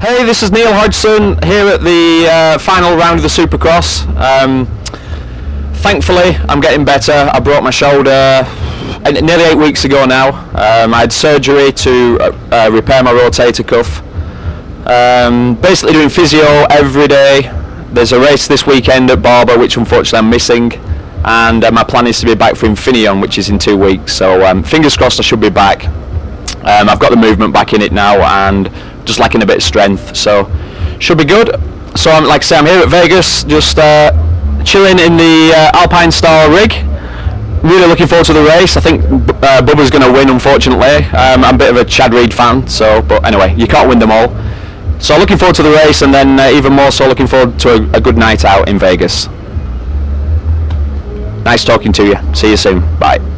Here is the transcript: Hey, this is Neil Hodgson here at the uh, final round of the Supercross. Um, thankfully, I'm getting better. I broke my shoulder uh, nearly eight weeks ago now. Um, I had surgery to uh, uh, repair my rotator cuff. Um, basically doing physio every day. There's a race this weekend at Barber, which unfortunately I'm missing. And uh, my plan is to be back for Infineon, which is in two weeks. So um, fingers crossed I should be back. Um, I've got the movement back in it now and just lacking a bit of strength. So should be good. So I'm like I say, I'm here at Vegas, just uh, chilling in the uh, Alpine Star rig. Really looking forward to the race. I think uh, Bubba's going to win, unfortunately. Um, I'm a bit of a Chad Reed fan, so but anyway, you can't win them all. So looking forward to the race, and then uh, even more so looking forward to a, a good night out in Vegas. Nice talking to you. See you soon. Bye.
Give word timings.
Hey, 0.00 0.24
this 0.24 0.44
is 0.44 0.52
Neil 0.52 0.72
Hodgson 0.72 1.42
here 1.42 1.66
at 1.66 1.80
the 1.82 2.28
uh, 2.30 2.58
final 2.58 2.96
round 2.96 3.16
of 3.16 3.22
the 3.24 3.28
Supercross. 3.28 4.06
Um, 4.16 4.66
thankfully, 5.78 6.36
I'm 6.48 6.60
getting 6.60 6.84
better. 6.84 7.28
I 7.34 7.40
broke 7.40 7.64
my 7.64 7.70
shoulder 7.70 8.12
uh, 8.12 9.10
nearly 9.10 9.42
eight 9.42 9.56
weeks 9.56 9.84
ago 9.84 10.06
now. 10.06 10.28
Um, 10.50 10.94
I 10.94 11.00
had 11.00 11.12
surgery 11.12 11.72
to 11.72 12.16
uh, 12.20 12.48
uh, 12.52 12.70
repair 12.72 13.02
my 13.02 13.10
rotator 13.10 13.66
cuff. 13.66 14.00
Um, 14.86 15.56
basically 15.56 15.94
doing 15.94 16.10
physio 16.10 16.46
every 16.70 17.08
day. 17.08 17.50
There's 17.90 18.12
a 18.12 18.20
race 18.20 18.46
this 18.46 18.64
weekend 18.68 19.10
at 19.10 19.20
Barber, 19.20 19.58
which 19.58 19.76
unfortunately 19.76 20.20
I'm 20.20 20.30
missing. 20.30 20.72
And 21.24 21.64
uh, 21.64 21.72
my 21.72 21.82
plan 21.82 22.06
is 22.06 22.20
to 22.20 22.26
be 22.26 22.36
back 22.36 22.54
for 22.54 22.66
Infineon, 22.66 23.20
which 23.20 23.36
is 23.36 23.48
in 23.50 23.58
two 23.58 23.76
weeks. 23.76 24.12
So 24.12 24.46
um, 24.46 24.62
fingers 24.62 24.96
crossed 24.96 25.18
I 25.18 25.24
should 25.24 25.40
be 25.40 25.50
back. 25.50 25.86
Um, 26.58 26.88
I've 26.88 27.00
got 27.00 27.10
the 27.10 27.16
movement 27.16 27.52
back 27.52 27.72
in 27.72 27.82
it 27.82 27.90
now 27.90 28.20
and 28.48 28.68
just 29.08 29.18
lacking 29.18 29.42
a 29.42 29.46
bit 29.46 29.56
of 29.56 29.62
strength. 29.62 30.14
So 30.14 30.44
should 31.00 31.18
be 31.18 31.24
good. 31.24 31.48
So 31.96 32.12
I'm 32.12 32.24
like 32.24 32.42
I 32.42 32.44
say, 32.44 32.58
I'm 32.58 32.66
here 32.66 32.78
at 32.78 32.88
Vegas, 32.88 33.42
just 33.44 33.78
uh, 33.78 34.12
chilling 34.62 35.00
in 35.00 35.16
the 35.16 35.52
uh, 35.56 35.78
Alpine 35.80 36.12
Star 36.12 36.48
rig. 36.52 36.72
Really 37.64 37.88
looking 37.88 38.06
forward 38.06 38.26
to 38.26 38.32
the 38.32 38.44
race. 38.44 38.76
I 38.76 38.80
think 38.80 39.02
uh, 39.02 39.60
Bubba's 39.62 39.90
going 39.90 40.04
to 40.04 40.12
win, 40.12 40.30
unfortunately. 40.30 41.04
Um, 41.10 41.42
I'm 41.42 41.56
a 41.56 41.58
bit 41.58 41.70
of 41.70 41.76
a 41.76 41.84
Chad 41.84 42.14
Reed 42.14 42.32
fan, 42.32 42.68
so 42.68 43.02
but 43.02 43.24
anyway, 43.24 43.52
you 43.56 43.66
can't 43.66 43.88
win 43.88 43.98
them 43.98 44.12
all. 44.12 44.28
So 45.00 45.18
looking 45.18 45.38
forward 45.38 45.56
to 45.56 45.62
the 45.64 45.70
race, 45.70 46.02
and 46.02 46.14
then 46.14 46.38
uh, 46.38 46.50
even 46.50 46.72
more 46.72 46.92
so 46.92 47.08
looking 47.08 47.26
forward 47.26 47.58
to 47.60 47.70
a, 47.70 47.96
a 47.96 48.00
good 48.00 48.16
night 48.16 48.44
out 48.44 48.68
in 48.68 48.78
Vegas. 48.78 49.26
Nice 51.44 51.64
talking 51.64 51.92
to 51.94 52.04
you. 52.04 52.34
See 52.34 52.50
you 52.50 52.56
soon. 52.56 52.80
Bye. 52.98 53.37